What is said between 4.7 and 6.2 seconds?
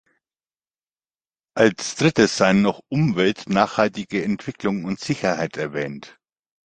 und Sicherheit erwähnt.